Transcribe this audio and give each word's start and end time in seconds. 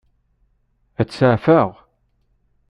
Ad 0.99 1.07
tt-seɛfeɣ? 1.07 1.69